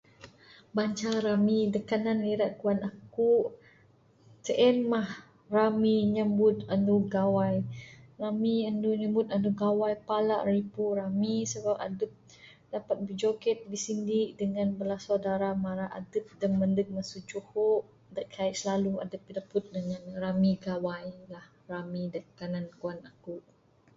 Banca 0.75 1.11
rami 1.25 1.71
da 1.73 1.79
kanan 1.89 2.37
da 2.37 2.47
kuwan 2.59 2.79
akuk, 2.89 3.47
sien 4.45 4.77
mah 4.91 5.07
rami 5.55 5.95
nyambut 6.13 6.57
andu 6.73 6.95
gawai. 7.13 7.57
Rami 8.21 8.53
andu 8.69 8.89
nyambut 9.01 9.27
andu 9.35 9.49
gawai 9.61 9.95
palak 10.07 10.45
ripu 10.53 10.83
rami 10.99 11.35
sebab 11.51 11.75
adup 11.85 12.11
dapat 12.73 12.97
bijoget, 13.05 13.59
bisindi 13.71 14.21
dengan 14.41 14.69
bala 14.79 14.97
saudara 15.05 15.49
mara 15.65 15.87
adup 15.97 16.27
da 16.39 16.47
mandug 16.59 16.89
masu 16.95 17.17
juho' 17.29 17.77
da 18.15 18.21
kaik 18.37 18.55
slalu 18.61 18.91
adup 19.03 19.21
bidapud 19.27 19.63
dengan 19.75 20.01
ne. 20.05 20.13
Rami 20.25 20.51
gawai. 20.65 21.07
Rami 21.73 22.01
da 22.13 22.19
tanan 22.37 22.65
kuwan 22.79 22.99
akuk. 23.09 23.43